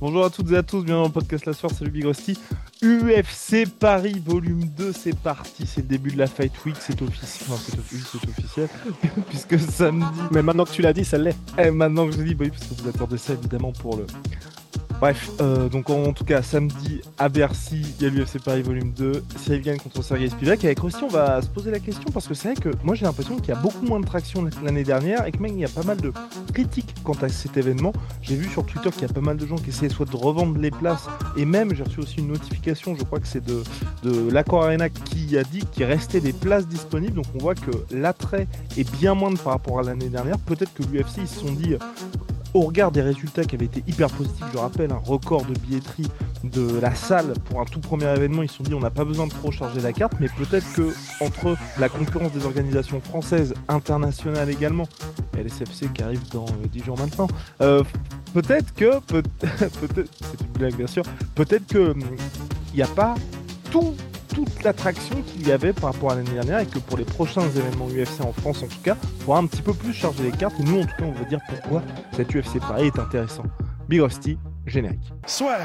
[0.00, 2.36] Bonjour à toutes et à tous, bienvenue dans le podcast La Soirée, salut Big Rusty.
[2.82, 7.48] UFC Paris volume 2, c'est parti, c'est le début de la Fight Week, c'est officiel,
[7.48, 8.68] enfin c'est officiel, c'est officiel,
[9.28, 10.04] puisque samedi...
[10.32, 11.36] Mais maintenant que tu l'as dit, ça l'est.
[11.56, 13.96] Et maintenant que je l'ai dit, bah oui, parce que vous attendez ça évidemment pour
[13.96, 14.06] le...
[15.02, 18.92] Bref, euh, donc en, tout cas, samedi à Bercy, il y a l'UFC Paris volume
[18.92, 20.64] 2, Cyril Gann contre Sergei Spivak.
[20.64, 23.04] Avec Rusty, on va se poser la question parce que c'est vrai que moi j'ai
[23.04, 25.64] l'impression qu'il y a beaucoup moins de traction l'année dernière et que même il y
[25.64, 26.12] a pas mal de
[26.54, 27.92] critiques quant à cet événement.
[28.20, 30.14] J'ai vu sur Twitter qu'il y a pas mal de gens qui essaient soit de
[30.14, 33.64] revendre les places et même j'ai reçu aussi une notification, je crois que c'est de,
[34.04, 37.14] de l'Accor Arena qui a dit qu'il restait des places disponibles.
[37.14, 38.46] Donc on voit que l'attrait
[38.78, 40.38] est bien moindre par rapport à l'année dernière.
[40.38, 41.74] Peut-être que l'UFC ils se sont dit
[42.54, 46.08] au regard des résultats qui avaient été hyper positifs, je rappelle, un record de billetterie
[46.44, 49.04] de la salle pour un tout premier événement, ils se sont dit on n'a pas
[49.04, 53.54] besoin de trop charger la carte, mais peut-être que entre la concurrence des organisations françaises,
[53.68, 54.88] internationales également,
[55.38, 57.28] et l'SFC qui arrive dans 10 jours maintenant,
[57.60, 57.82] euh,
[58.34, 61.94] peut-être que, peut peut-être, c'est une blague bien sûr, peut-être que
[62.72, 63.14] il n'y a pas
[63.70, 63.94] tout
[64.34, 67.42] toute l'attraction qu'il y avait par rapport à l'année dernière et que pour les prochains
[67.42, 70.58] événements UFC en France en tout cas, il un petit peu plus charger les cartes
[70.60, 71.82] et nous en tout cas on va dire pourquoi
[72.14, 73.44] cette UFC Paris est intéressant.
[73.88, 75.12] Big Rusty, générique.
[75.26, 75.58] Soit.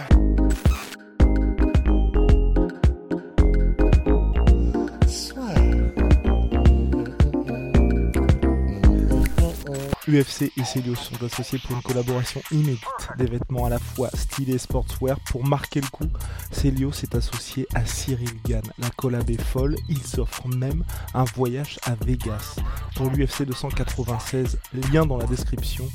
[10.08, 12.84] UFC et Celios sont associés pour une collaboration inédite
[13.18, 15.20] des vêtements à la fois style et sportswear.
[15.30, 16.10] Pour marquer le coup,
[16.52, 18.64] Celios est associé à Cyril Gann.
[18.78, 22.56] La collab est folle, ils offrent même un voyage à Vegas.
[22.96, 24.60] Pour l'UFC 296,
[24.92, 25.86] lien dans la description.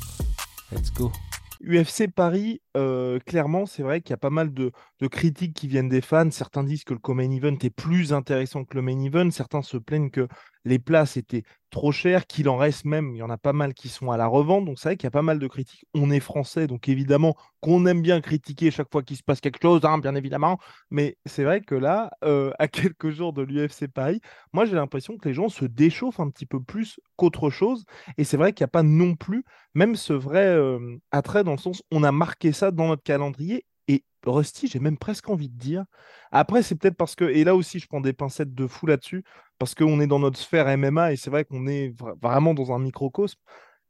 [0.71, 1.11] Let's go.
[1.65, 5.67] UFC Paris, euh, clairement, c'est vrai qu'il y a pas mal de, de, critiques qui
[5.67, 6.29] viennent des fans.
[6.29, 9.31] Certains disent que le co-main event est plus intéressant que le main event.
[9.31, 10.27] Certains se plaignent que
[10.65, 13.15] les places étaient trop chères, qu'il en reste même.
[13.15, 14.65] Il y en a pas mal qui sont à la revente.
[14.65, 15.85] Donc c'est vrai qu'il y a pas mal de critiques.
[15.93, 19.61] On est français, donc évidemment qu'on aime bien critiquer chaque fois qu'il se passe quelque
[19.61, 20.59] chose, hein, bien évidemment.
[20.91, 24.21] Mais c'est vrai que là, euh, à quelques jours de l'UFC Paris,
[24.53, 27.85] moi j'ai l'impression que les gens se déchauffent un petit peu plus qu'autre chose.
[28.17, 29.43] Et c'est vrai qu'il n'y a pas non plus
[29.73, 33.65] même ce vrai euh, attrait dans le sens on a marqué ça dans notre calendrier
[34.31, 35.85] Rusty, j'ai même presque envie de dire.
[36.31, 39.23] Après, c'est peut-être parce que, et là aussi, je prends des pincettes de fou là-dessus,
[39.59, 42.79] parce qu'on est dans notre sphère MMA et c'est vrai qu'on est vraiment dans un
[42.79, 43.39] microcosme.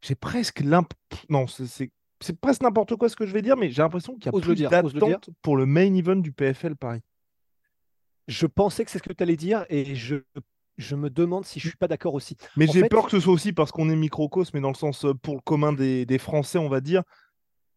[0.02, 1.26] J'ai presque l'impression.
[1.30, 1.92] Non, c'est
[2.40, 4.56] presque n'importe quoi ce que je vais dire, mais j'ai l'impression qu'il y a plus
[4.56, 7.02] d'attente pour le main event du PFL Paris.
[8.28, 10.16] Je pensais que c'est ce que tu allais dire et je,
[10.78, 12.38] je me demande si je suis pas d'accord aussi.
[12.56, 15.06] Mais j'ai peur que ce soit aussi parce qu'on est microcosme, mais dans le sens
[15.06, 17.04] euh, pour le commun des, des Français, on va dire,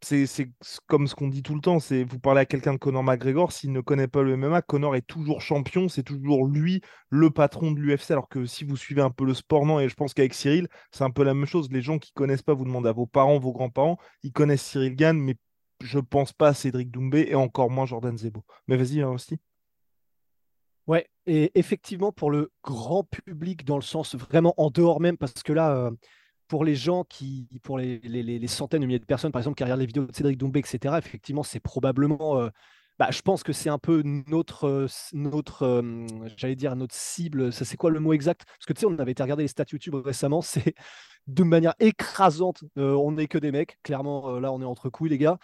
[0.03, 0.51] c'est
[0.87, 3.53] comme ce qu'on dit tout le temps, c'est vous parlez à quelqu'un de Conor McGregor,
[3.53, 7.73] s'il ne connaît pas le MMA, Conor est toujours champion, c'est toujours lui le patron
[7.73, 10.15] de l'UFC, alors que si vous suivez un peu le sport, non, et je pense
[10.15, 11.71] qu'avec Cyril, c'est un peu la même chose.
[11.71, 14.97] Les gens qui connaissent pas, vous demandez à vos parents, vos grands-parents, ils connaissent Cyril
[14.97, 15.37] Gann, mais
[15.83, 18.45] je pense pas à Cédric Doumbé et encore moins Jordan Zebo.
[18.69, 19.35] Mais vas-y, aussi.
[19.35, 19.39] Hein,
[20.87, 25.43] ouais, et effectivement, pour le grand public, dans le sens vraiment en dehors même, parce
[25.43, 25.91] que là, euh,
[26.49, 29.81] pour les gens qui, pour les, centaines de milliers de personnes, par exemple, qui regardent
[29.81, 32.41] les vidéos de Cédric Doumbé, etc., effectivement, c'est probablement.
[32.41, 32.51] Euh,
[32.99, 37.53] bah, je pense que c'est un peu notre, euh, notre euh, j'allais dire, notre cible.
[37.53, 38.45] Ça, c'est quoi le mot exact?
[38.47, 40.75] Parce que tu sais, on avait été regarder les stats YouTube récemment, c'est
[41.27, 42.65] de manière écrasante.
[42.77, 45.39] on n'est que des mecs, clairement, là, on est entre couilles, les gars.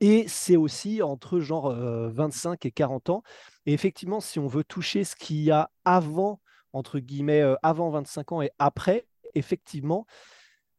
[0.00, 3.22] Et c'est aussi entre genre 25 et 40 ans.
[3.66, 6.40] Et effectivement, si on veut toucher ce qu'il y a avant,
[6.72, 10.06] entre guillemets, avant 25 ans et après, effectivement,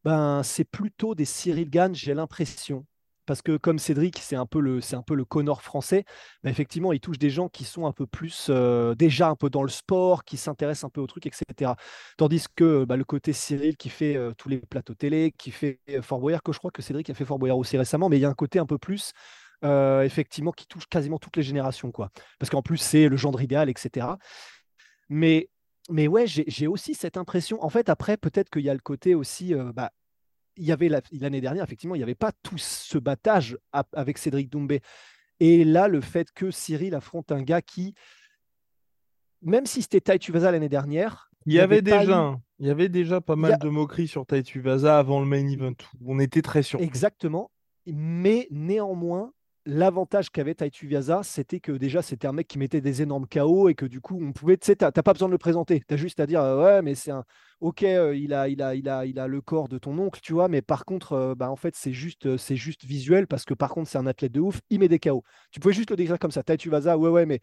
[0.05, 2.85] ben, c'est plutôt des Cyril Gann, j'ai l'impression.
[3.25, 6.05] Parce que comme Cédric, c'est un peu le, c'est un peu le Connor français.
[6.43, 9.49] Ben, effectivement, il touche des gens qui sont un peu plus euh, déjà un peu
[9.49, 11.75] dans le sport, qui s'intéressent un peu au truc, etc.
[12.17, 15.79] Tandis que bah, le côté Cyril qui fait euh, tous les plateaux télé, qui fait
[15.89, 18.17] euh, Fort Boyard, que je crois que Cédric a fait Fort Boyard aussi récemment, mais
[18.17, 19.11] il y a un côté un peu plus
[19.63, 22.11] effectivement qui touche quasiment toutes les générations, quoi.
[22.37, 24.19] Parce qu'en plus c'est le genre idéal, etc.
[25.09, 25.49] Mais
[25.89, 27.63] mais ouais, j'ai aussi cette impression.
[27.63, 29.91] En fait, après, peut-être qu'il y a le côté aussi, bah,
[30.57, 33.57] il y avait l'année dernière, effectivement, il n'y avait pas tout ce battage
[33.93, 34.81] avec Cédric Doumbé.
[35.39, 37.93] Et là, le fait que Cyril affronte un gars qui,
[39.41, 43.21] même si c'était Tai Tuvasa l'année dernière, il y, avait, déjà, il y avait déjà
[43.21, 45.75] pas mal de moqueries sur Tai Tuvasa avant le main event.
[46.03, 46.81] On était très sûr.
[46.81, 47.51] Exactement.
[47.85, 49.31] Mais néanmoins,
[49.65, 53.69] l'avantage qu'avait Taitu Viaza, c'était que déjà, c'était un mec qui mettait des énormes KO
[53.69, 55.81] et que du coup, on pouvait, tu sais, t'as pas besoin de le présenter.
[55.87, 57.23] Tu as juste à dire, euh, ouais, mais c'est un.
[57.61, 60.19] Ok, euh, il, a, il, a, il, a, il a le corps de ton oncle,
[60.21, 62.27] tu vois, mais par contre, euh, bah, en fait, c'est juste,
[62.85, 65.23] visuel parce que par contre, c'est un athlète de ouf, il met des KO.
[65.51, 66.43] Tu pouvais juste le décrire comme ça.
[66.43, 67.39] Taitu Vaza, ouais, ouais, mais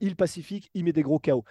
[0.00, 1.44] il Pacifique, il met des gros KO.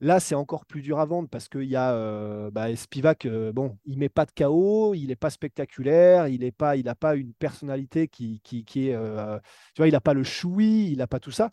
[0.00, 3.50] Là, c'est encore plus dur à vendre parce qu'il y a euh, bah, Spivak, euh,
[3.52, 7.32] bon, il met pas de chaos, il n'est pas spectaculaire, il n'a pas, pas une
[7.32, 9.38] personnalité qui, qui, est, euh,
[9.74, 11.50] tu vois, il n'a pas le choui, il n'a pas tout ça.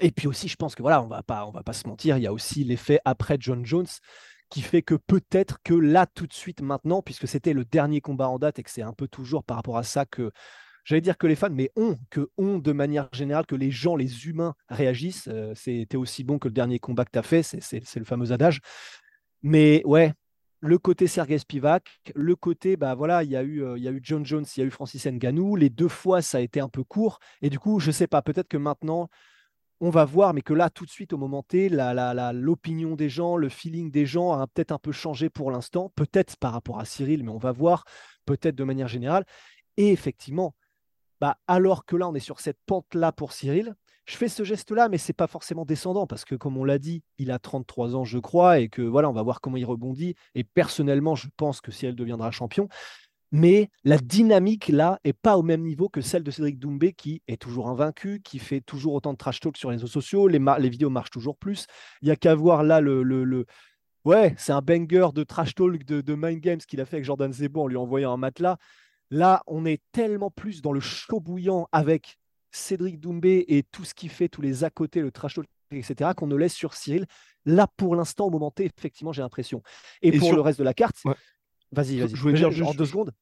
[0.00, 2.22] Et puis aussi, je pense que voilà, on va on va pas se mentir, il
[2.22, 3.86] y a aussi l'effet après John Jones
[4.48, 8.28] qui fait que peut-être que là, tout de suite, maintenant, puisque c'était le dernier combat
[8.28, 10.32] en date et que c'est un peu toujours par rapport à ça que
[10.84, 13.96] j'allais dire que les fans, mais on, que on de manière générale, que les gens,
[13.96, 15.28] les humains réagissent.
[15.28, 18.32] Euh, c'était aussi bon que le dernier combat que tu as fait, c'est le fameux
[18.32, 18.60] adage.
[19.42, 20.12] Mais ouais,
[20.60, 23.90] le côté Sergei Spivak, le côté, bah voilà, il y, a eu, euh, y a
[23.90, 25.56] eu John Jones, il y a eu Francis Ngannou.
[25.56, 27.18] Les deux fois, ça a été un peu court.
[27.40, 29.08] Et du coup, je sais pas, peut-être que maintenant,
[29.80, 33.38] on va voir, mais que là, tout de suite, au moment T, l'opinion des gens,
[33.38, 36.84] le feeling des gens a peut-être un peu changé pour l'instant, peut-être par rapport à
[36.84, 37.84] Cyril, mais on va voir,
[38.26, 39.24] peut-être de manière générale.
[39.78, 40.54] Et effectivement,
[41.20, 43.74] bah, alors que là, on est sur cette pente-là pour Cyril,
[44.06, 47.02] je fais ce geste-là, mais c'est pas forcément descendant parce que, comme on l'a dit,
[47.18, 50.16] il a 33 ans, je crois, et que voilà, on va voir comment il rebondit.
[50.34, 52.68] Et personnellement, je pense que Cyril deviendra champion.
[53.32, 57.22] Mais la dynamique là est pas au même niveau que celle de Cédric Doumbé qui
[57.28, 60.40] est toujours invaincu, qui fait toujours autant de trash talk sur les réseaux sociaux, les,
[60.68, 61.66] vidéos marchent toujours plus.
[62.02, 63.46] Il y a qu'à voir là le, le,
[64.04, 67.04] ouais, c'est un banger de trash talk de, de Mind Games qu'il a fait avec
[67.04, 68.56] Jordan Zebo en lui envoyant un matelas.
[69.10, 72.18] Là, on est tellement plus dans le chaud bouillant avec
[72.52, 76.10] Cédric Doumbé et tout ce qu'il fait, tous les à côté, le trash talk, etc.,
[76.16, 77.06] qu'on ne laisse sur Cyril.
[77.44, 79.62] Là, pour l'instant, au moment T, effectivement, j'ai l'impression.
[80.02, 80.96] Et, pour le reste de la carte,
[81.72, 82.14] vas-y, vas-y.
[82.14, 82.68] Je voulais dire juste...
[82.68, 83.12] en deux secondes.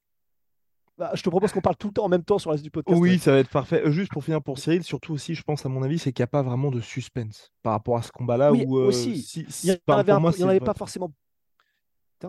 [0.99, 2.65] Bah, je te propose qu'on parle tout le temps en même temps sur le reste
[2.65, 3.01] du podcast.
[3.01, 3.83] Oui, ça va être parfait.
[3.85, 6.23] Euh, juste pour finir pour Cyril, surtout aussi, je pense, à mon avis, c'est qu'il
[6.23, 8.51] n'y a pas vraiment de suspense par rapport à ce combat-là.
[8.51, 9.13] Oui, où, euh, aussi.
[9.63, 11.13] il n'y en avait, pas forcément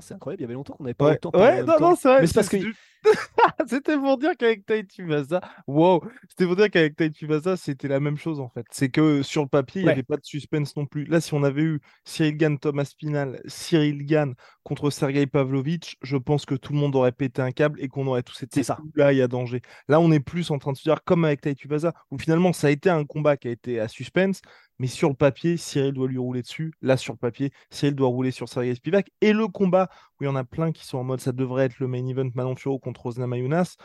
[0.02, 1.12] c'est incroyable, il y avait longtemps qu'on n'avait pas ouais.
[1.12, 1.32] eu le temps.
[1.34, 2.22] Ouais, non, non, c'est vrai.
[2.22, 2.58] Mais c'est parce que.
[3.68, 8.18] c'était pour dire qu'avec Taïtu Vaza, wow, c'était pour dire qu'avec Vaza, c'était la même
[8.18, 8.66] chose en fait.
[8.72, 11.06] C'est que sur le papier, il n'y avait pas de suspense non plus.
[11.06, 14.34] Là, si on avait eu Cyril Gann, Thomas Pinal, Cyril Gann
[14.64, 18.06] contre Sergei Pavlovitch, je pense que tout le monde aurait pété un câble et qu'on
[18.08, 18.78] aurait tous été ça.
[18.96, 19.62] là, il y a danger.
[19.88, 22.54] Là, on est plus en train de se dire, comme avec Taïtu Vaza, où finalement,
[22.54, 24.42] ça a été un combat qui a été à suspense,
[24.80, 26.74] mais sur le papier, Cyril doit lui rouler dessus.
[26.82, 29.12] Là, sur le papier, Cyril doit rouler sur Sergei Spivak.
[29.22, 29.90] Et le combat
[30.20, 32.06] où il y en a plein qui sont en mode ça devrait être le main
[32.08, 33.76] event Manon Furo contre Rosna Mayunas.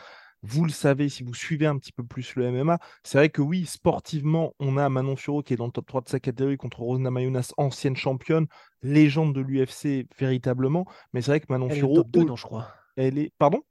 [0.41, 3.41] Vous le savez, si vous suivez un petit peu plus le MMA, c'est vrai que
[3.41, 6.57] oui, sportivement, on a Manon Furo qui est dans le top 3 de sa catégorie
[6.57, 8.47] contre Rosna Mayunas, ancienne championne,
[8.83, 10.85] légende de l'UFC véritablement.
[11.13, 11.95] Mais c'est vrai que Manon Furo.
[11.95, 12.67] top 2, non, je crois.
[12.95, 13.33] Elle est.
[13.37, 13.63] Pardon?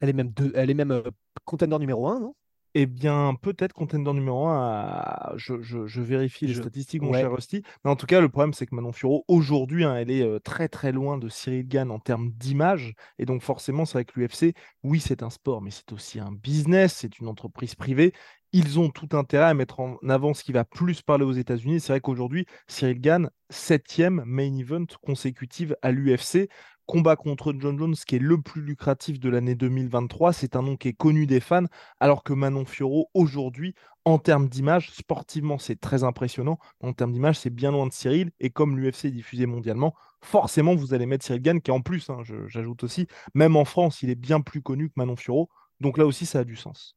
[0.00, 0.52] Elle est même, deux...
[0.54, 1.02] Elle est même euh,
[1.44, 2.34] contender numéro 1, non?
[2.74, 7.62] Eh bien, peut-être contender numéro 1, je, vérifie les statistiques, mon cher Rusty.
[7.84, 10.38] Mais en tout cas, le problème, c'est que Manon Furo, aujourd'hui, hein, elle est euh,
[10.38, 12.94] très très loin de Cyril Gann en termes d'image.
[13.18, 16.32] Et donc, forcément, c'est vrai que l'UFC, oui, c'est un sport, mais c'est aussi un
[16.32, 18.12] business, c'est une entreprise privée.
[18.52, 21.80] Ils ont tout intérêt à mettre en avant ce qui va plus parler aux États-Unis.
[21.80, 26.48] C'est vrai qu'aujourd'hui, Cyril Gann, septième main event consécutive à l'UFC
[26.88, 30.32] combat contre John Jones, qui est le plus lucratif de l'année 2023.
[30.32, 31.66] C'est un nom qui est connu des fans,
[32.00, 33.74] alors que Manon Fioro, aujourd'hui,
[34.06, 36.58] en termes d'image, sportivement, c'est très impressionnant.
[36.80, 38.30] En termes d'image, c'est bien loin de Cyril.
[38.40, 42.08] Et comme l'UFC est diffusé mondialement, forcément, vous allez mettre Cyril Gann, qui en plus,
[42.08, 45.50] hein, j'ajoute aussi, même en France, il est bien plus connu que Manon Fioro.
[45.80, 46.96] Donc là aussi, ça a du sens.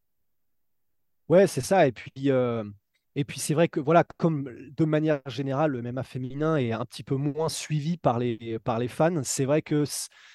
[1.27, 1.86] Ouais, c'est ça.
[1.86, 2.63] Et puis, euh,
[3.15, 6.86] et puis c'est vrai que voilà, comme de manière générale, le MMA féminin est un
[6.86, 9.84] petit peu moins suivi par les, par les fans, c'est vrai que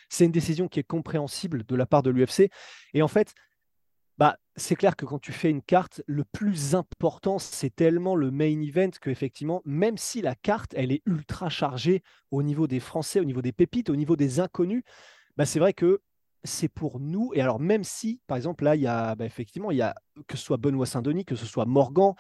[0.09, 2.51] c'est une décision qui est compréhensible de la part de l'UFC.
[2.93, 3.35] Et en fait,
[4.19, 8.31] bah, c'est clair que quand tu fais une carte, le plus important, c'est tellement le
[8.31, 12.81] main event que effectivement, même si la carte, elle est ultra chargée au niveau des
[12.81, 14.83] Français, au niveau des pépites, au niveau des inconnus,
[15.37, 16.01] bah, c'est vrai que
[16.45, 17.33] c'est pour nous.
[17.35, 19.95] Et alors, même si, par exemple, là, il y a bah, effectivement, il y a
[20.27, 22.15] que ce soit Benoît Saint-Denis, que ce soit Morgan,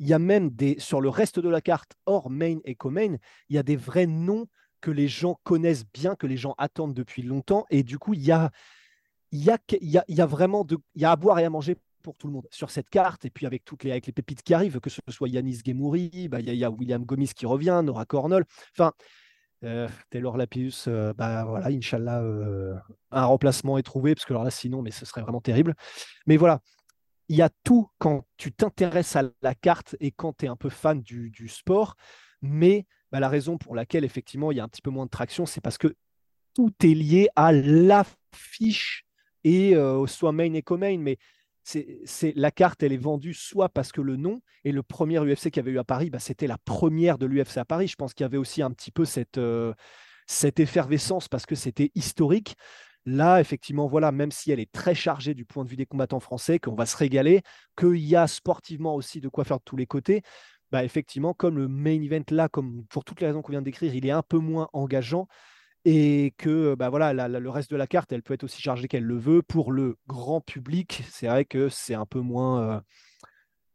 [0.00, 3.16] il y a même des, sur le reste de la carte, hors main et co-main,
[3.50, 4.46] il y a des vrais noms
[4.80, 7.66] que les gens connaissent bien, que les gens attendent depuis longtemps.
[7.68, 8.50] Et du coup, il y a,
[9.30, 11.50] il y a, il y a, vraiment de, il y a à boire et à
[11.50, 13.26] manger pour tout le monde sur cette carte.
[13.26, 16.28] Et puis avec toutes les, avec les pépites qui arrivent, que ce soit Yanis Gemouri,
[16.30, 18.44] bah, il, y a, William Gomis qui revient, Nora Cornell.
[18.72, 18.92] Enfin,
[20.08, 22.24] Taylor Lapius, bah voilà, Inch'Allah,
[23.10, 25.74] un remplacement est trouvé, parce que alors là, sinon, mais ce serait vraiment terrible.
[26.26, 26.62] Mais voilà,
[27.30, 30.56] il y a tout quand tu t'intéresses à la carte et quand tu es un
[30.56, 31.94] peu fan du, sport.
[32.42, 35.10] Mais bah, la raison pour laquelle, effectivement, il y a un petit peu moins de
[35.10, 35.94] traction, c'est parce que
[36.54, 39.06] tout est lié à l'affiche
[39.44, 40.98] et euh, soit main et co-main.
[40.98, 41.18] Mais
[41.62, 45.52] c'est la carte, elle est vendue soit parce que le nom et le premier UFC
[45.52, 47.86] qu'il y avait eu à Paris, bah, c'était la première de l'UFC à Paris.
[47.86, 49.72] Je pense qu'il y avait aussi un petit peu cette, euh,
[50.26, 52.56] cette effervescence parce que c'était historique.
[53.06, 56.20] Là, effectivement, voilà, même si elle est très chargée du point de vue des combattants
[56.20, 57.42] français, qu'on va se régaler,
[57.76, 60.22] qu'il y a sportivement aussi de quoi faire de tous les côtés,
[60.70, 63.94] bah effectivement, comme le main event là, comme pour toutes les raisons qu'on vient décrire,
[63.94, 65.26] il est un peu moins engageant
[65.84, 69.04] et que bah voilà, le reste de la carte, elle peut être aussi chargée qu'elle
[69.04, 69.42] le veut.
[69.42, 72.80] Pour le grand public, c'est vrai que c'est un peu moins, euh,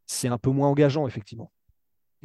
[0.06, 1.52] c'est un peu moins engageant, effectivement.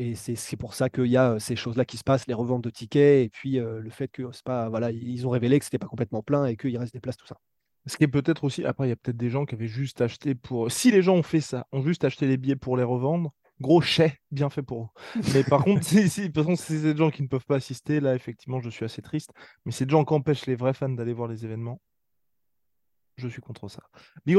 [0.02, 2.72] Et c'est pour ça qu'il y a ces choses-là qui se passent, les reventes de
[2.72, 5.86] tickets, et puis le fait que c'est pas, voilà, ils ont révélé que c'était pas
[5.86, 7.38] complètement plein et qu'il reste des places, tout ça.
[7.86, 10.02] Ce qui est peut-être aussi, après, il y a peut-être des gens qui avaient juste
[10.02, 10.72] acheté pour.
[10.72, 13.80] Si les gens ont fait ça, ont juste acheté les billets pour les revendre, gros
[13.80, 15.22] chais, bien fait pour eux.
[15.36, 17.58] Mais par contre, si, si, de toute façon, c'est des gens qui ne peuvent pas
[17.58, 19.30] assister, là, effectivement, je suis assez triste.
[19.66, 21.80] Mais c'est des gens qui empêchent les vrais fans d'aller voir les événements
[23.18, 23.82] je suis contre ça.
[24.26, 24.38] Big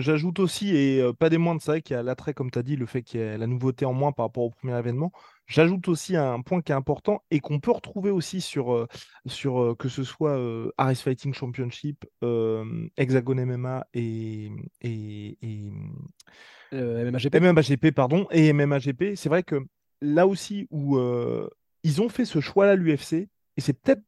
[0.00, 2.62] J'ajoute aussi, et pas des moindres, c'est vrai qu'il y a l'attrait, comme tu as
[2.62, 5.12] dit, le fait qu'il y ait la nouveauté en moins par rapport au premier événement.
[5.46, 8.86] J'ajoute aussi un point qui est important et qu'on peut retrouver aussi sur,
[9.26, 10.38] sur que ce soit
[10.78, 12.04] Aris Fighting Championship,
[12.96, 14.50] Hexagon MMA et,
[14.82, 15.72] et, et
[16.72, 17.90] MMAGP.
[17.94, 19.16] pardon, et MMAGP.
[19.16, 19.56] C'est vrai que
[20.00, 20.98] là aussi où
[21.82, 24.02] ils ont fait ce choix-là, l'UFC, et c'est peut-être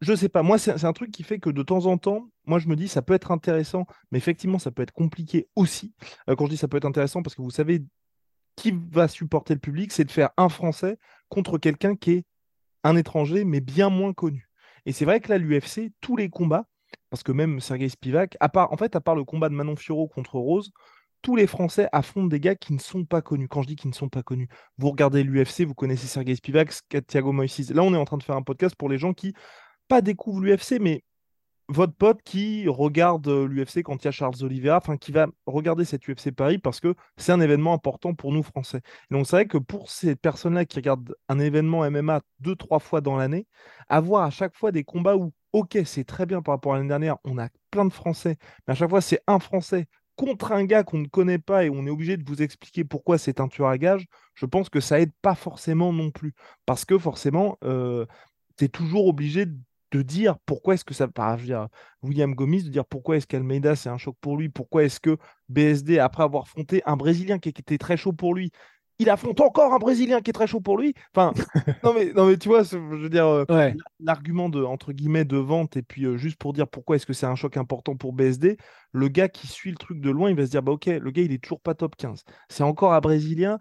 [0.00, 2.58] je sais pas, moi c'est un truc qui fait que de temps en temps, moi
[2.58, 5.94] je me dis ça peut être intéressant, mais effectivement ça peut être compliqué aussi.
[6.28, 7.82] Euh, quand je dis ça peut être intéressant, parce que vous savez
[8.58, 12.24] qui va supporter le public, c'est de faire un Français contre quelqu'un qui est
[12.82, 14.48] un étranger, mais bien moins connu.
[14.84, 16.66] Et c'est vrai que là, l'UFC, tous les combats,
[17.10, 19.76] parce que même Sergei Spivak, à part, en fait, à part le combat de Manon
[19.76, 20.72] Fiorot contre Rose,
[21.22, 23.48] tous les Français affrontent des gars qui ne sont pas connus.
[23.48, 26.72] Quand je dis qu'ils ne sont pas connus, vous regardez l'UFC, vous connaissez Sergei Spivak,
[27.06, 27.72] Thiago Moïse.
[27.72, 29.34] Là, on est en train de faire un podcast pour les gens qui
[29.88, 31.02] pas découvre l'UFC, mais
[31.68, 35.26] votre pote qui regarde euh, l'UFC quand il y a Charles Oliveira, enfin qui va
[35.46, 38.80] regarder cette UFC Paris parce que c'est un événement important pour nous Français.
[39.10, 43.00] donc c'est vrai que pour ces personnes-là qui regardent un événement MMA deux, trois fois
[43.02, 43.46] dans l'année,
[43.88, 46.88] avoir à chaque fois des combats où, ok, c'est très bien par rapport à l'année
[46.88, 50.64] dernière, on a plein de Français, mais à chaque fois c'est un Français contre un
[50.64, 53.46] gars qu'on ne connaît pas et on est obligé de vous expliquer pourquoi c'est un
[53.46, 56.34] tueur à gage, je pense que ça aide pas forcément non plus.
[56.66, 58.04] Parce que forcément, euh,
[58.56, 59.56] tu es toujours obligé de
[59.90, 61.08] de dire pourquoi est-ce que ça.
[61.08, 61.38] Par,
[62.02, 65.16] William Gomis, de dire pourquoi est-ce qu'Almeida c'est un choc pour lui, pourquoi est-ce que
[65.48, 68.50] BSD, après avoir affronté un Brésilien qui était très chaud pour lui,
[68.98, 70.94] il affronte encore un Brésilien qui est très chaud pour lui?
[71.14, 71.32] Enfin,
[71.84, 73.44] non mais, non mais tu vois, je veux dire, euh,
[74.00, 77.12] l'argument de entre guillemets de vente et puis euh, juste pour dire pourquoi est-ce que
[77.12, 78.56] c'est un choc important pour BSD,
[78.92, 81.10] le gars qui suit le truc de loin, il va se dire bah ok, le
[81.10, 82.24] gars il est toujours pas top 15.
[82.48, 83.58] C'est encore un Brésilien.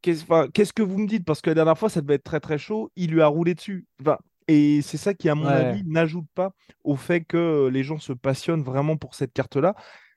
[0.00, 1.24] Qu'est-ce que vous me dites?
[1.24, 2.92] Parce que la dernière fois, ça devait être très très chaud.
[2.94, 3.84] Il lui a roulé dessus.
[4.00, 4.16] Enfin,
[4.48, 6.52] et c'est ça qui, à mon avis, n'ajoute pas
[6.82, 9.74] au fait que les gens se passionnent vraiment pour cette carte-là.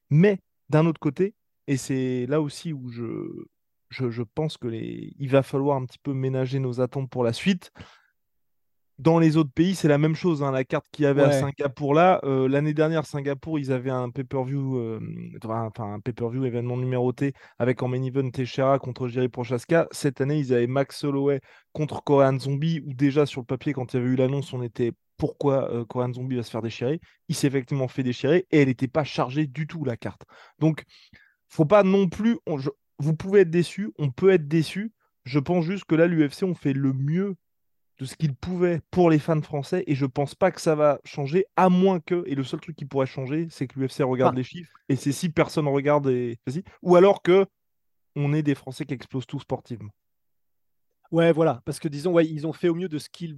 [0.10, 1.36] Mais d'un autre côté,
[1.68, 3.04] et c'est là aussi où je,
[3.90, 5.14] je, pense que les...
[5.20, 7.72] il va falloir un petit peu ménager nos attentes pour la suite.
[9.00, 10.44] Dans les autres pays, c'est la même chose.
[10.44, 10.52] Hein.
[10.52, 14.10] La carte qu'il y avait à Singapour là, euh, l'année dernière, Singapour, ils avaient un
[14.10, 15.00] pay-per-view, euh,
[15.44, 19.88] enfin un pay-per-view événement numéroté avec en main event Teixeira contre Jerry Prochaska.
[19.92, 21.42] Cette année, ils avaient Max Holloway
[21.74, 24.62] contre Korean Zombie, où déjà sur le papier, quand il y avait eu l'annonce, on
[24.62, 27.00] était pourquoi euh, Korean Zombie va se faire déchirer?
[27.28, 30.26] Il s'est effectivement fait déchirer et elle n'était pas chargée du tout, la carte.
[30.60, 30.84] Donc,
[31.48, 32.38] faut pas non plus.
[33.00, 34.94] vous pouvez être déçu, on peut être déçu.
[35.24, 37.36] Je pense juste que là, l'UFC, on fait le mieux
[38.02, 41.00] de ce qu'il pouvait pour les fans français et je pense pas que ça va
[41.06, 44.34] changer à moins que et le seul truc qui pourrait changer c'est que l'UFC regarde
[44.36, 44.38] ah.
[44.38, 46.40] les chiffres et c'est si personne regarde et
[46.82, 47.46] ou alors que
[48.16, 49.92] on est des Français qui explosent tout sportivement.
[51.12, 53.38] Ouais, voilà, parce que disons ouais, ils ont fait au mieux de ce qu'ils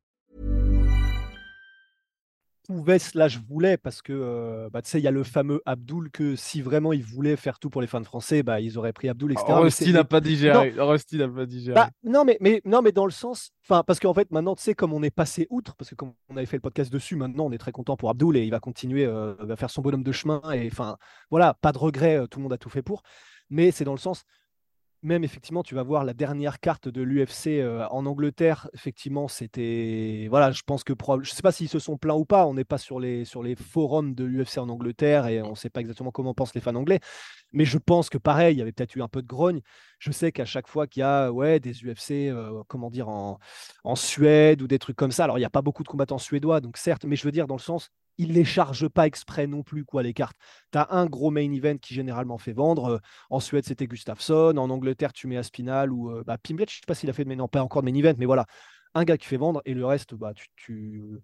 [2.71, 6.09] Pouvait slash voulait parce que euh, bah, tu sais il y a le fameux Abdul
[6.11, 9.09] que si vraiment ils voulaient faire tout pour les fans français bah ils auraient pris
[9.09, 9.47] Abdul etc.
[9.49, 10.73] Oh, Rusty n'a pas digéré.
[10.77, 11.75] Rusty n'a pas digéré.
[11.75, 14.63] Bah, non mais mais non mais dans le sens enfin parce qu'en fait maintenant tu
[14.63, 17.15] sais comme on est passé outre parce que comme on avait fait le podcast dessus
[17.15, 19.81] maintenant on est très content pour Abdul et il va continuer euh, va faire son
[19.81, 20.97] bonhomme de chemin et enfin
[21.29, 23.03] voilà pas de regret euh, tout le monde a tout fait pour
[23.49, 24.23] mais c'est dans le sens
[25.03, 28.69] même effectivement, tu vas voir la dernière carte de l'UFC euh, en Angleterre.
[28.73, 30.27] Effectivement, c'était.
[30.29, 30.93] Voilà, je pense que.
[30.93, 32.45] Je ne sais pas s'ils se sont plaints ou pas.
[32.45, 35.55] On n'est pas sur les, sur les forums de l'UFC en Angleterre et on ne
[35.55, 36.99] sait pas exactement comment pensent les fans anglais.
[37.53, 39.61] Mais je pense que pareil, il y avait peut-être eu un peu de grogne.
[39.99, 43.39] Je sais qu'à chaque fois qu'il y a ouais, des UFC, euh, comment dire, en,
[43.83, 46.17] en Suède ou des trucs comme ça, alors il n'y a pas beaucoup de combattants
[46.17, 49.47] suédois, donc certes, mais je veux dire, dans le sens, ils les chargent pas exprès
[49.47, 50.37] non plus, quoi, les cartes.
[50.71, 52.85] Tu as un gros main event qui généralement fait vendre.
[52.85, 52.97] Euh,
[53.29, 54.55] en Suède, c'était Gustafsson.
[54.57, 56.65] En Angleterre, tu mets Aspinal ou euh, bah, Pimblet.
[56.69, 58.25] Je sais pas s'il a fait de main, non, pas encore de main event, mais
[58.25, 58.45] voilà,
[58.93, 61.21] un gars qui fait vendre et le reste, bah, tu, De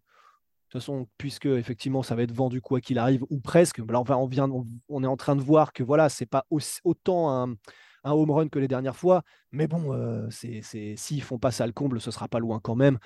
[0.69, 4.11] toute façon, puisque effectivement ça va être vendu quoi qu'il arrive, ou presque, là on,
[4.11, 4.49] on, vient,
[4.89, 6.45] on, est en train de voir que voilà, c'est pas
[6.83, 7.55] autant un,
[8.03, 10.61] un, home run que les dernières fois, mais bon, euh, c'est,
[10.95, 12.99] s'ils font pas ça le comble, ce sera pas loin quand même.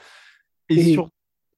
[0.69, 1.09] Et, sur,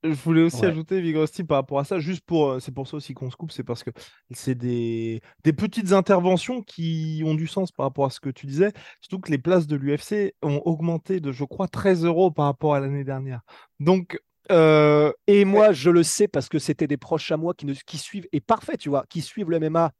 [0.03, 2.97] je voulais aussi ajouter Vigosti par rapport à ça, juste pour, euh, c'est pour ça
[2.97, 3.91] aussi qu'on se coupe, c'est parce que
[4.31, 8.45] c'est des, des petites interventions qui ont du sens par rapport à ce que tu
[8.45, 12.45] disais, surtout que les places de l'UFC ont augmenté de, je crois, 13 euros par
[12.45, 13.41] rapport à l'année dernière.
[13.79, 14.19] Donc,
[14.51, 17.73] euh, et moi, je le sais parce que c'était des proches à moi qui, ne,
[17.73, 19.91] qui suivent, et parfait, tu vois, qui suivent le MMA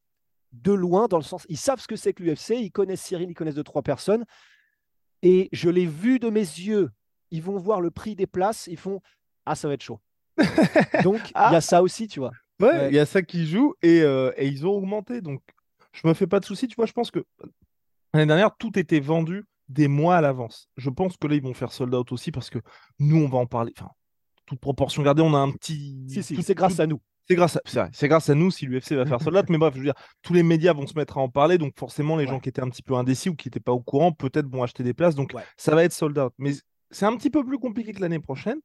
[0.52, 3.30] de loin, dans le sens, ils savent ce que c'est que l'UFC, ils connaissent Cyril,
[3.30, 4.26] ils connaissent deux, trois personnes,
[5.22, 6.92] et je l'ai vu de mes yeux.
[7.32, 9.02] Ils vont voir le prix des places, ils font
[9.46, 10.00] ah, ça va être chaud.
[11.04, 11.62] Donc, il y a ah.
[11.62, 12.32] ça aussi, tu vois.
[12.60, 15.22] Ouais, il y a ça qui joue et, euh, et, ils ont augmenté.
[15.22, 15.42] Donc,
[15.92, 16.68] je me fais pas de soucis.
[16.68, 17.26] Tu vois, je pense que
[18.14, 20.70] l'année dernière, tout était vendu des mois à l'avance.
[20.78, 22.60] Je pense que là, ils vont faire sold out aussi parce que
[23.00, 23.74] nous, on va en parler.
[23.78, 23.92] Enfin,
[24.46, 26.06] toute proportion gardée, on a un petit.
[26.10, 27.02] Si, si, c'est grâce à nous.
[27.28, 27.90] C'est grâce, à...
[27.94, 29.50] c'est grâce à nous si l'UFC va faire sold out.
[29.50, 31.58] mais bref, je veux dire, tous les médias vont se mettre à en parler.
[31.58, 33.80] Donc, forcément, les gens qui étaient un petit peu indécis ou qui n'étaient pas au
[33.80, 35.16] courant, peut-être vont acheter des places.
[35.16, 36.34] Donc, ça va être sold out.
[36.38, 36.52] Mais
[36.92, 38.60] c'est un petit peu plus compliqué que l'année prochaine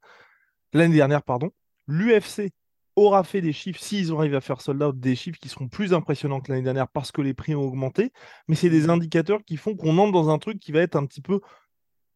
[0.73, 1.51] l'année dernière, pardon,
[1.87, 2.53] l'UFC
[2.97, 5.95] aura fait des chiffres, s'ils arrivent à faire sold out, des chiffres qui seront plus
[5.95, 8.13] impressionnants que l'année dernière parce que les prix ont augmenté.
[8.49, 11.07] Mais c'est des indicateurs qui font qu'on entre dans un truc qui va être un
[11.07, 11.41] petit peu.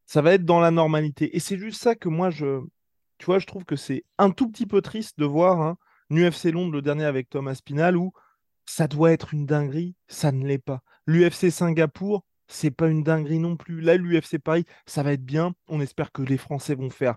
[0.07, 1.37] Ça va être dans la normalité.
[1.37, 2.61] Et c'est juste ça que moi, je.
[3.19, 5.77] Tu vois, je trouve que c'est un tout petit peu triste de voir un
[6.11, 8.13] UFC Londres, le dernier avec Thomas Spinal, où
[8.67, 10.83] ça doit être une dinguerie, ça ne l'est pas.
[11.07, 13.81] L'UFC Singapour, c'est pas une dinguerie non plus.
[13.81, 15.55] Là, l'UFC Paris, ça va être bien.
[15.69, 17.17] On espère que les Français vont faire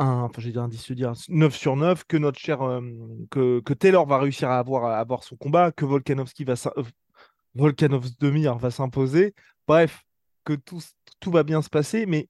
[0.00, 2.58] un, enfin j'ai dit un 10 dire 9 sur 9, que notre cher
[3.30, 8.70] que, que, Taylor va réussir à avoir, avoir son combat, que Volkanovski va euh, va
[8.70, 9.34] s'imposer.
[9.68, 10.02] Bref,
[10.44, 10.80] que tout,
[11.20, 12.28] tout va bien se passer, mais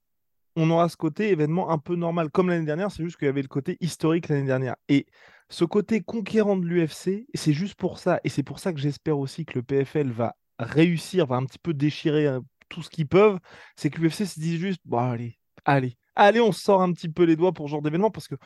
[0.57, 3.29] on aura ce côté événement un peu normal, comme l'année dernière, c'est juste qu'il y
[3.29, 4.77] avait le côté historique l'année dernière.
[4.89, 5.07] Et
[5.49, 9.19] ce côté conquérant de l'UFC, c'est juste pour ça, et c'est pour ça que j'espère
[9.19, 12.29] aussi que le PFL va réussir, va un petit peu déchirer
[12.69, 13.39] tout ce qu'ils peuvent,
[13.77, 17.25] c'est que l'UFC se dit juste, bon allez, allez, allez, on sort un petit peu
[17.25, 18.37] les doigts pour ce genre d'événement parce que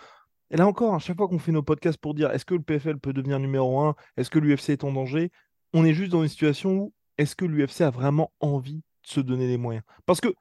[0.50, 2.98] là encore, à chaque fois qu'on fait nos podcasts pour dire est-ce que le PFL
[2.98, 5.30] peut devenir numéro 1, est-ce que l'UFC est en danger,
[5.72, 9.20] on est juste dans une situation où est-ce que l'UFC a vraiment envie de se
[9.20, 9.84] donner les moyens?
[10.06, 10.34] Parce que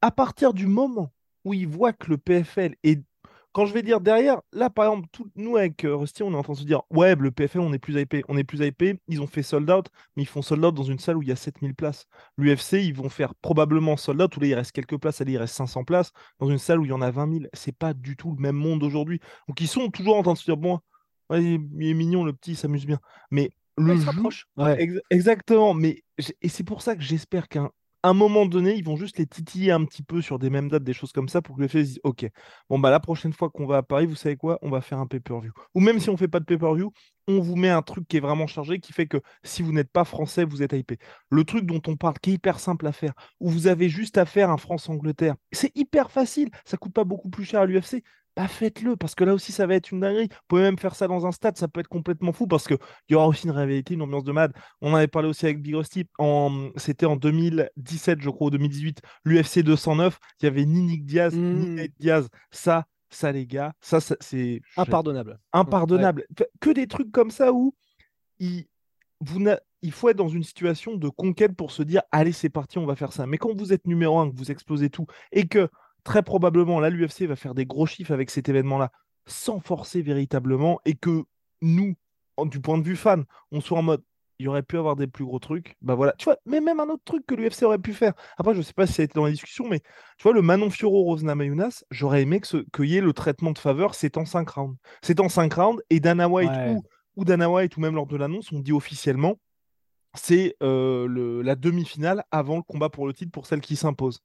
[0.00, 1.12] à partir du moment
[1.44, 3.02] où il voit que le PFL est
[3.52, 6.42] quand je vais dire derrière, là par exemple, nous avec euh, Rusty, on est en
[6.42, 8.98] train de se dire ouais, le PFL, on est plus hypé, on est plus hypé.
[9.08, 9.86] Ils ont fait sold out,
[10.16, 12.06] mais ils font sold out dans une salle où il y a 7000 places.
[12.38, 15.38] L'UFC, ils vont faire probablement sold out où là il reste quelques places, allez, il
[15.38, 17.44] reste 500 places dans une salle où il y en a 20 000.
[17.52, 19.20] C'est pas du tout le même monde aujourd'hui.
[19.48, 20.80] Donc ils sont toujours en train de se dire bon,
[21.30, 23.00] il est mignon le petit, il s'amuse bien.
[23.30, 23.94] Mais le
[25.10, 25.74] exactement.
[25.74, 26.02] Mais
[26.40, 27.70] et c'est pour ça que j'espère qu'un
[28.02, 30.84] un moment donné, ils vont juste les titiller un petit peu sur des mêmes dates,
[30.84, 32.26] des choses comme ça, pour que le fait dise Ok,
[32.68, 34.58] bon, bah la prochaine fois qu'on va à Paris, vous savez quoi?
[34.62, 35.52] On va faire un pay-per-view.
[35.74, 36.92] Ou même si on ne fait pas de pay-per-view,
[37.28, 39.90] on vous met un truc qui est vraiment chargé, qui fait que si vous n'êtes
[39.92, 40.98] pas français, vous êtes hypé.
[41.30, 44.18] Le truc dont on parle, qui est hyper simple à faire, où vous avez juste
[44.18, 48.02] à faire un France-Angleterre, c'est hyper facile, ça coûte pas beaucoup plus cher à l'UFC
[48.36, 50.28] bah faites-le, parce que là aussi, ça va être une dinguerie.
[50.30, 52.78] Vous pouvez même faire ça dans un stade, ça peut être complètement fou, parce qu'il
[53.10, 54.52] y aura aussi une réalité, une ambiance de mad.
[54.80, 56.70] On avait parlé aussi avec Big Rusty, en...
[56.76, 61.34] c'était en 2017, je crois, ou 2018, l'UFC 209, il y avait ni Nick Diaz,
[61.34, 61.74] ni mmh.
[61.74, 62.28] Ned Diaz.
[62.50, 64.60] Ça, ça, les gars, ça, c'est...
[64.76, 65.38] Impardonnable.
[65.52, 66.26] Impardonnable.
[66.60, 67.74] Que des trucs comme ça où
[68.38, 68.66] il...
[69.20, 69.38] Vous
[69.82, 72.86] il faut être dans une situation de conquête pour se dire, allez, c'est parti, on
[72.86, 73.26] va faire ça.
[73.26, 75.68] Mais quand vous êtes numéro un, que vous explosez tout, et que
[76.04, 78.90] très probablement, là, l'UFC va faire des gros chiffres avec cet événement-là,
[79.26, 81.24] sans forcer véritablement, et que
[81.60, 81.94] nous,
[82.44, 84.02] du point de vue fan, on soit en mode
[84.42, 85.76] il y aurait pu avoir des plus gros trucs.
[85.82, 88.12] Bah voilà, tu vois, mais même un autre truc que l'UFC aurait pu faire.
[88.38, 89.78] Après, je sais pas si ça a été dans la discussion, mais
[90.18, 93.58] tu vois, le Manon Fioro Rosna Mayunas, j'aurais aimé qu'il y ait le traitement de
[93.58, 94.76] faveur, c'est en 5 rounds.
[95.00, 96.82] C'est en 5 rounds, et Dana White ou,
[97.16, 99.38] ou Dana White, ou même lors de l'annonce, on dit officiellement,
[100.14, 104.20] c'est euh, la demi-finale avant le combat pour le titre pour celle qui s'impose.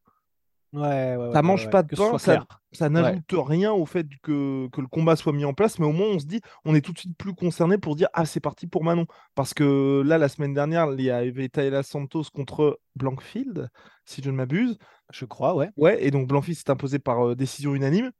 [0.74, 4.82] Ouais, ouais, ça mange pas de pain, ça, ça n'ajoute rien au fait que, que,
[4.82, 6.92] le combat soit mis en place, mais au moins on se dit, on est tout
[6.92, 10.28] de suite plus concerné pour dire ah c'est parti pour Manon, parce que là la
[10.28, 13.70] semaine dernière il y avait Taylor Santos contre Blankfield,
[14.04, 14.78] si je ne m'abuse.
[15.14, 15.70] Je crois, ouais.
[15.78, 18.12] Ouais, et donc Blankfield s'est imposé par euh, décision unanime.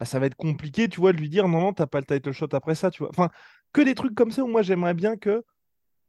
[0.00, 2.06] Bah, ça va être compliqué, tu vois, de lui dire non non t'as pas le
[2.06, 3.10] title shot après ça, tu vois.
[3.10, 3.30] Enfin
[3.72, 5.44] que des trucs comme ça où moi j'aimerais bien que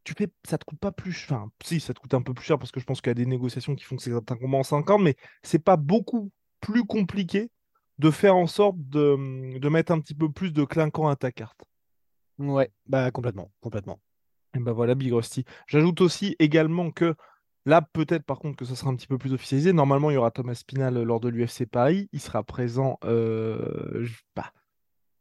[0.08, 1.26] tu fais, ça te coûte pas plus.
[1.26, 3.12] Enfin, si, ça te coûte un peu plus cher parce que je pense qu'il y
[3.12, 5.76] a des négociations qui font que c'est un combat en 5 ans, mais c'est pas
[5.76, 7.52] beaucoup plus compliqué
[8.00, 11.34] de faire en sorte de, de, mettre un petit peu plus de clinquant à ta
[11.34, 11.60] carte.
[12.38, 14.00] Ouais, bah complètement, complètement.
[14.56, 15.44] Et bah voilà, Big Rusty.
[15.68, 17.16] J'ajoute aussi également que
[17.66, 19.74] là, peut-être par contre que ça sera un petit peu plus officialisé.
[19.74, 22.08] Normalement, il y aura Thomas Spinal lors de l'UFC Paris.
[22.14, 22.98] Il sera présent.
[23.04, 24.54] Euh, bah,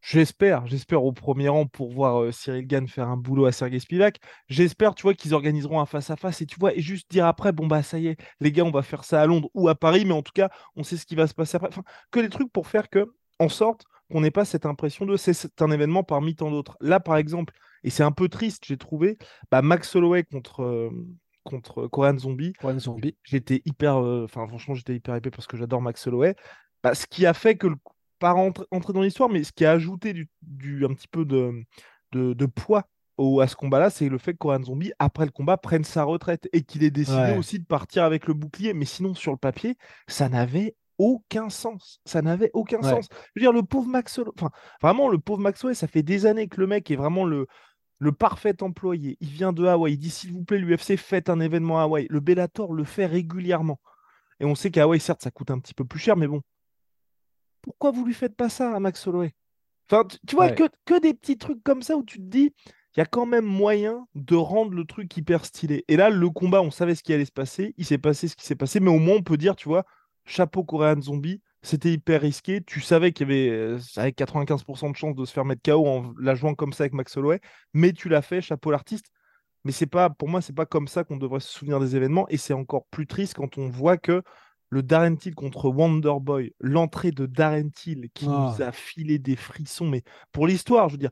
[0.09, 3.81] J'espère, j'espère au premier rang pour voir euh, Cyril Gann faire un boulot à Sergei
[3.81, 4.21] Spivak.
[4.49, 7.67] J'espère, tu vois, qu'ils organiseront un face-à-face et tu vois, et juste dire après, bon
[7.67, 10.05] bah ça y est, les gars, on va faire ça à Londres ou à Paris,
[10.05, 11.71] mais en tout cas, on sait ce qui va se passer après.
[11.71, 15.17] Enfin, que des trucs pour faire que, en sorte qu'on n'ait pas cette impression de
[15.17, 16.77] c'est un événement parmi tant d'autres.
[16.81, 19.19] Là, par exemple, et c'est un peu triste, j'ai trouvé,
[19.51, 20.91] bah, Max Holloway contre, euh,
[21.43, 22.53] contre Korean Zombie.
[22.53, 23.17] Korean Zombie.
[23.25, 26.37] J'étais hyper, euh, enfin franchement, j'étais hyper épais parce que j'adore Max Holloway.
[26.85, 27.75] Bah, ce qui a fait que le
[28.19, 31.65] pas rentrer, dans l'histoire, mais ce qui a ajouté du, un petit peu de,
[32.13, 32.85] de, poids
[33.17, 36.05] au, à ce combat-là, c'est le fait que Koran Zombie, après le combat, prenne sa
[36.05, 38.75] retraite et qu'il ait décidé aussi de partir avec le bouclier.
[38.75, 39.77] Mais sinon, sur le papier,
[40.07, 42.01] ça n'avait aucun sens.
[42.05, 43.09] Ça n'avait aucun sens.
[43.11, 44.51] Je veux dire, le pauvre Max, enfin,
[44.83, 47.47] vraiment, le pauvre Maxwell, ça fait des années que le mec est vraiment le,
[47.99, 49.17] le parfait employé.
[49.21, 49.95] Il vient de Hawaï.
[49.95, 52.07] Il dit, s'il vous plaît, l'UFC, faites un événement à Hawaï.
[52.11, 53.81] Le Bellator le fait régulièrement.
[54.41, 56.43] Et on sait qu'à Hawaï, certes, ça coûte un petit peu plus cher, mais bon,
[57.67, 59.35] pourquoi vous lui faites pas ça à Max Holloway?
[59.91, 62.55] Enfin, tu, vois, que, que, des petits trucs comme ça où tu te dis,
[62.97, 65.85] il y a quand même moyen de rendre le truc hyper stylé.
[65.89, 68.37] Et là, le combat, on savait ce qui allait se passer, il s'est passé ce
[68.37, 69.85] qui s'est passé, mais au moins on peut dire, tu vois,
[70.25, 72.63] chapeau Korean Zombie, c'était hyper risqué.
[72.63, 75.87] Tu savais qu'il y avait euh, avec 95% de chance de se faire mettre KO
[75.87, 77.41] en la jouant comme ça avec Max Holloway,
[77.75, 79.07] mais tu l'as fait, chapeau l'artiste.
[79.65, 82.29] Mais c'est pas, pour moi, c'est pas comme ça qu'on devrait se souvenir des événements,
[82.29, 84.23] et c'est encore plus triste quand on voit que
[84.71, 88.57] le Darren Till contre Wonderboy, l'entrée de Darren Till qui nous ah.
[88.61, 90.03] a filé des frissons, mais
[90.33, 91.11] pour l'histoire, je veux dire,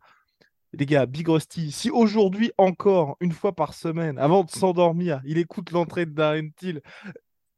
[0.73, 5.38] les gars, Big Rusty, si aujourd'hui encore, une fois par semaine, avant de s'endormir, il
[5.38, 6.81] écoute l'entrée de Darren Till.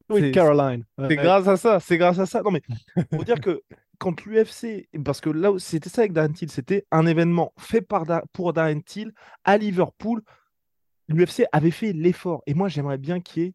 [0.09, 0.85] Oui, Caroline.
[1.09, 2.43] C'est grâce à ça, c'est grâce à ça.
[2.43, 2.63] Non, mais
[3.13, 3.63] faut dire que
[3.99, 8.05] quand l'UFC, parce que là, c'était ça avec Darren Till, c'était un événement fait par,
[8.33, 9.13] pour Darren Till
[9.45, 10.23] à Liverpool.
[11.09, 12.43] L'UFC avait fait l'effort.
[12.47, 13.55] Et moi, j'aimerais bien qu'il y ait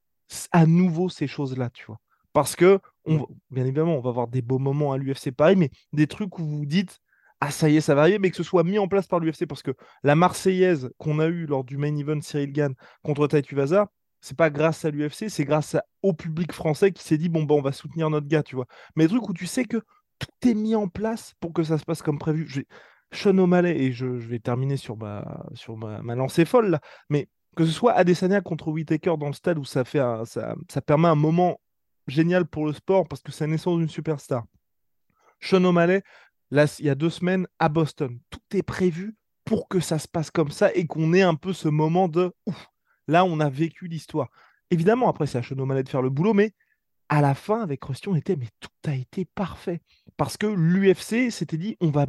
[0.52, 2.00] à nouveau ces choses-là, tu vois.
[2.34, 6.08] Parce que, bien évidemment, on va avoir des beaux moments à l'UFC Paris, mais des
[6.08, 7.00] trucs où vous vous dites
[7.42, 9.20] Ah, ça y est, ça va arriver, mais que ce soit mis en place par
[9.20, 9.46] l'UFC.
[9.48, 9.72] Parce que
[10.04, 13.90] la Marseillaise qu'on a eue lors du main event Cyril Gann contre Taitu Vaza,
[14.22, 17.56] c'est pas grâce à l'UFC, c'est grâce au public français qui s'est dit Bon, bah,
[17.56, 18.68] on va soutenir notre gars, tu vois.
[18.96, 19.78] Mais des trucs où tu sais que
[20.20, 22.66] tout est mis en place pour que ça se passe comme prévu.
[23.12, 27.66] Sean O'Malley, et je, vais terminer sur ma, sur ma, lancée folle là, mais que
[27.66, 31.16] ce soit Adesanya contre Whitaker dans le stade où ça, fait ça, ça permet un
[31.16, 31.60] moment
[32.08, 34.46] génial pour le sport parce que c'est la naissance d'une superstar.
[35.40, 36.04] Sean O'Malley,
[36.52, 38.20] il y a deux semaines à Boston.
[38.30, 41.54] Tout est prévu pour que ça se passe comme ça et qu'on ait un peu
[41.54, 42.68] ce moment de ouf,
[43.08, 44.30] là, on a vécu l'histoire.
[44.70, 46.54] Évidemment, après, c'est à Sean O'Malley de faire le boulot, mais
[47.10, 49.82] à la fin, avec Rusty, on était, mais tout a été parfait.
[50.16, 52.06] Parce que l'UFC s'était dit, on va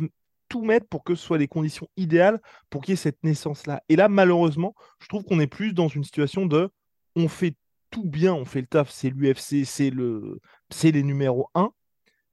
[0.49, 3.83] tout mettre pour que ce soit les conditions idéales pour qu'il y ait cette naissance-là.
[3.89, 6.71] Et là, malheureusement, je trouve qu'on est plus dans une situation de
[7.17, 7.57] on fait
[7.93, 10.41] tout bien, on fait le taf, c'est l'UFC, c'est le,
[10.83, 11.71] les numéros 1,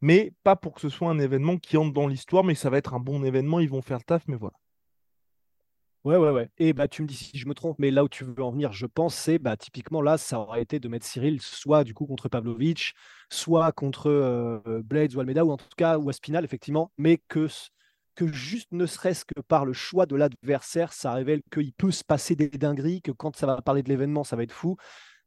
[0.02, 2.78] mais pas pour que ce soit un événement qui entre dans l'histoire, mais ça va
[2.78, 4.56] être un bon événement, ils vont faire le taf, mais voilà.
[6.06, 6.50] Ouais, ouais, ouais.
[6.58, 8.52] Et bah, tu me dis si je me trompe, mais là où tu veux en
[8.52, 11.94] venir, je pense, c'est bah, typiquement là, ça aurait été de mettre Cyril soit du
[11.94, 12.94] coup contre Pavlovich,
[13.30, 17.50] soit contre euh, Blades ou Almeida, ou en tout cas, ou Aspinal, effectivement, mais que,
[18.16, 22.06] que juste ne serait-ce que par le choix de l'adversaire, ça révèle qu'il peut se
[22.06, 24.78] passer des dingueries, que quand ça va parler de l'événement, ça va être fou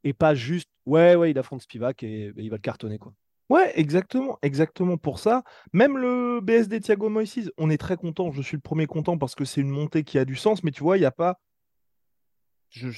[0.04, 3.12] et pas juste ouais ouais il affronte Spivak et, il va le cartonner quoi.
[3.48, 5.42] Ouais, exactement, exactement pour ça.
[5.74, 8.30] Même le BSD Thiago Moïse, on est très content.
[8.32, 10.64] Je suis le premier content parce que c'est une montée qui a du sens.
[10.64, 11.38] Mais tu vois, il n'y a pas.
[12.70, 12.88] Je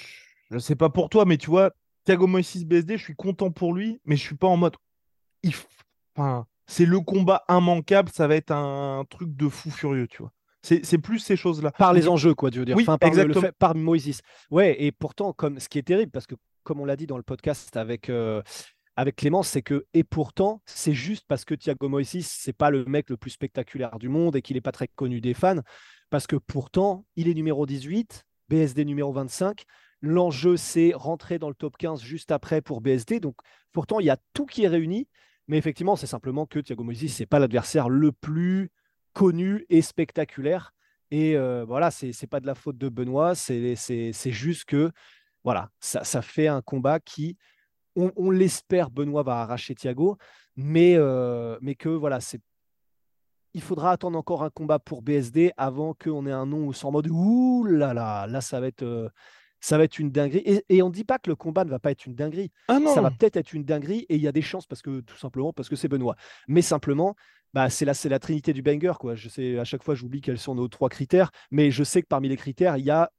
[0.53, 1.73] ne sais pas pour toi, mais tu vois,
[2.05, 4.77] Thiago Moïse BSD, je suis content pour lui, mais je suis pas en mode.
[6.15, 8.11] Enfin, c'est le combat immanquable.
[8.15, 10.33] Ça va être un truc de fou furieux, tu vois.
[10.63, 11.73] C'est plus ces choses-là.
[11.73, 12.77] Par les enjeux, quoi, tu veux dire.
[12.77, 13.47] Oui, enfin, par, le- le exactement.
[13.49, 14.21] fait- par Moïse.
[14.51, 17.17] Ouais, et pourtant, comme ce qui est terrible, parce que comme on l'a dit dans
[17.17, 18.43] le podcast avec, euh,
[18.97, 22.85] avec Clémence, c'est que, et pourtant, c'est juste parce que Thiago Moïse, c'est pas le
[22.85, 25.61] mec le plus spectaculaire du monde et qu'il n'est pas très connu des fans,
[26.11, 29.65] parce que pourtant, il est numéro 18, BSD numéro 25.
[30.01, 33.21] L'enjeu, c'est rentrer dans le top 15 juste après pour BSD.
[33.21, 33.37] Donc,
[33.73, 35.09] pourtant, il y a tout qui est réuni.
[35.49, 38.71] Mais effectivement, c'est simplement que Thiago Moïse, c'est pas l'adversaire le plus
[39.13, 40.73] connu et spectaculaire.
[41.11, 44.91] Et euh, voilà, c'est c'est pas de la faute de Benoît, c'est juste que
[45.45, 47.37] voilà, ça, ça fait un combat qui,
[47.97, 50.17] on, on l'espère, Benoît va arracher Thiago,
[50.57, 52.41] mais, euh, mais que voilà, c'est
[53.57, 56.91] il faudra attendre encore un combat pour BSD avant qu'on ait un nom c'est en
[56.91, 59.09] mode ouh là là, là ça va être, euh,
[59.61, 60.43] ça va être une dinguerie.
[60.45, 62.51] Et, et on ne dit pas que le combat ne va pas être une dinguerie
[62.67, 64.83] Ah non ça va peut-être être une dinguerie et il y a des chances parce
[64.83, 66.17] que tout simplement parce que c'est Benoît.
[66.49, 67.15] Mais simplement,
[67.55, 68.95] bah, c'est la, c'est la trinité du banger.
[68.99, 69.15] Quoi.
[69.15, 72.09] Je sais, à chaque fois, j'oublie quels sont nos trois critères, mais je sais que
[72.09, 73.13] parmi les critères, il y a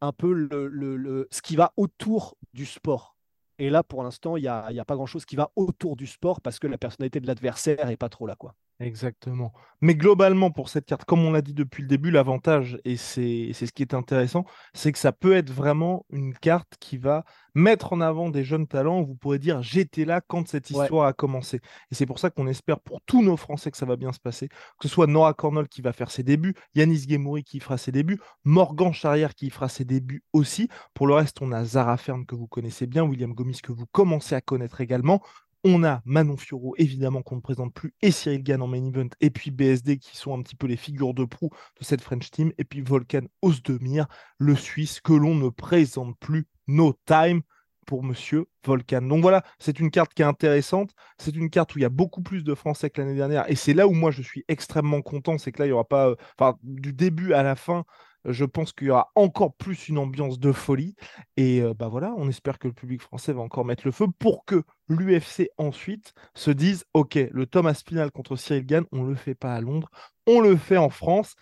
[0.00, 3.16] un peu le, le- ce qui va autour du sport.
[3.58, 6.06] Et là, pour l'instant, il n'y a, y a pas grand-chose qui va autour du
[6.06, 8.36] sport parce que la personnalité de l'adversaire n'est pas trop là.
[8.36, 8.54] Quoi.
[8.82, 9.52] Exactement.
[9.82, 13.52] Mais globalement, pour cette carte, comme on l'a dit depuis le début, l'avantage, et c'est
[13.52, 17.92] ce qui est intéressant, c'est que ça peut être vraiment une carte qui va mettre
[17.92, 19.00] en avant des jeunes talents.
[19.02, 20.80] où Vous pourrez dire, j'étais là quand cette Ouais.
[20.84, 21.60] histoire a commencé.
[21.90, 24.20] Et c'est pour ça qu'on espère pour tous nos Français que ça va bien se
[24.20, 24.48] passer.
[24.48, 27.92] Que ce soit Nora Cornell qui va faire ses débuts, Yanis Gemouri qui fera ses
[27.92, 30.68] débuts, Morgan Charrière qui fera ses débuts aussi.
[30.94, 33.86] Pour le reste, on a Zara Fern que vous connaissez bien, William Gomis que vous
[33.92, 35.20] commencez à connaître également.
[35.64, 39.08] On a Manon Fiorot, évidemment, qu'on ne présente plus, et Cyril Gann en main event,
[39.20, 42.30] et puis BSD, qui sont un petit peu les figures de proue de cette French
[42.30, 44.06] team, et puis Volkan Ozdemir,
[44.38, 46.46] le Suisse, que l'on ne présente plus.
[46.66, 47.42] No time
[47.84, 49.02] pour Monsieur Volkan.
[49.02, 50.94] Donc voilà, c'est une carte qui est intéressante.
[51.18, 53.56] C'est une carte où il y a beaucoup plus de Français que l'année dernière, et
[53.56, 56.10] c'est là où moi je suis extrêmement content, c'est que là, il n'y aura pas,
[56.10, 57.84] euh, enfin, du début à la fin,
[58.24, 60.94] je pense qu'il y aura encore plus une ambiance de folie.
[61.36, 64.06] Et euh, bah voilà, on espère que le public français va encore mettre le feu
[64.18, 69.14] pour que l'UFC ensuite se dise Ok, le Thomas Spinal contre Cyril Gann, on le
[69.14, 69.90] fait pas à Londres,
[70.26, 71.34] on le fait en France.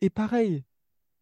[0.00, 0.64] Et pareil,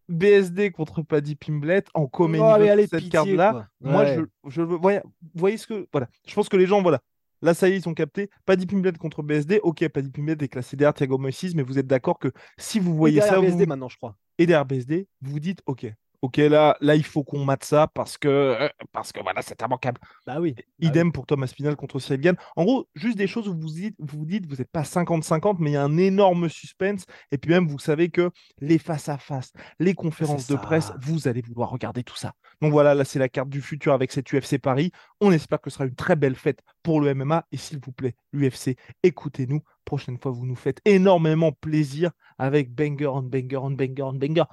[0.08, 3.52] BSD contre Paddy Pimblet en comédie Oh, cette carte-là.
[3.52, 3.66] quoi.
[3.80, 4.76] Moi, je, je veux.
[4.76, 5.00] Voyez,
[5.34, 5.86] voyez ce que.
[5.92, 6.08] Voilà.
[6.26, 7.00] Je pense que les gens, voilà.
[7.42, 8.30] Là, ça y est, ils sont captés.
[8.46, 9.60] Paddy Pimblet contre BSD.
[9.62, 12.94] Ok, Paddy Pimblet est classé derrière Thiago Moïse, mais vous êtes d'accord que si vous
[12.94, 14.16] voyez ça, BSD vous, maintenant, je crois.
[14.38, 15.86] Et derrière BSD, vous vous dites ok,
[16.26, 19.62] ok, là, là, il faut qu'on mate ça parce que, euh, parce que voilà, c'est
[19.62, 20.00] immanquable.
[20.26, 20.54] Bah oui.
[20.56, 20.86] bah oui.
[20.88, 22.36] Idem pour Thomas Spinal contre Cyril Gann.
[22.56, 25.70] En gros, juste des choses où vous dites, vous dites, vous n'êtes pas 50-50, mais
[25.70, 27.04] il y a un énorme suspense.
[27.30, 31.70] Et puis même, vous savez que les face-à-face, les conférences de presse, vous allez vouloir
[31.70, 32.32] regarder tout ça.
[32.60, 34.90] Donc voilà, là, c'est la carte du futur avec cette UFC Paris.
[35.20, 37.46] On espère que ce sera une très belle fête pour le MMA.
[37.52, 39.60] Et s'il vous plaît, l'UFC, écoutez-nous.
[39.84, 44.44] Prochaine fois, vous nous faites énormément plaisir avec banger on banger on banger on banger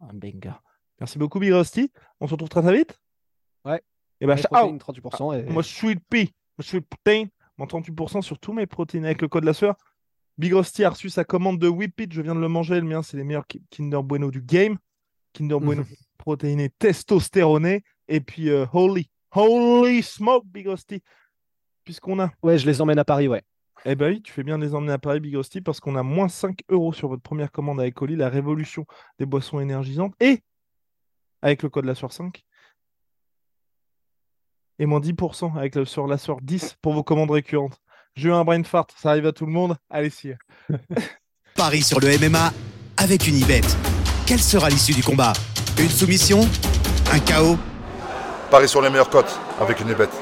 [0.00, 0.52] on banger.
[1.02, 1.90] Merci beaucoup, Big Rusty.
[2.20, 2.96] On se retrouve très très vite.
[3.64, 3.82] Ouais.
[4.20, 4.50] Et bah, Les ciao.
[4.52, 5.32] protéines, 38%.
[5.32, 7.24] et- Moi, Sweet Pea, moi, Sweet Protein,
[7.58, 9.74] mon 38% sur tous mes protéines avec le code la sueur.
[10.38, 12.76] Big Rusty a reçu sa commande de Whip It, je viens de le manger.
[12.76, 14.78] Le mien, c'est les meilleurs Ki- Kinder Bueno du game.
[15.32, 15.82] Kinder Bueno
[16.18, 17.82] protéiné, testostéroné.
[18.06, 21.02] Et puis, euh, Holy, Holy Smoke, Big Rusty.
[21.82, 22.30] Puisqu'on a.
[22.44, 23.42] Ouais, je les emmène à Paris, ouais.
[23.84, 25.96] Eh ben oui, tu fais bien de les emmener à Paris, Big Rusty, parce qu'on
[25.96, 28.86] a moins 5 euros sur votre première commande avec Oli, la révolution
[29.18, 30.14] des boissons énergisantes.
[30.20, 30.40] Et
[31.42, 32.44] avec le code la sueur 5.
[34.78, 37.78] Et moins 10% avec le sur la sueur 10 pour vos commandes récurrentes.
[38.14, 39.76] J'ai eu un brain fart, ça arrive à tout le monde.
[39.90, 40.32] Allez, si.
[41.54, 42.52] Paris sur le MMA
[42.96, 43.62] avec une Unibet.
[44.26, 45.32] Quelle sera l'issue du combat?
[45.78, 46.40] Une soumission?
[47.12, 47.56] Un chaos?
[48.50, 50.21] Paris sur les meilleures cotes avec une bête.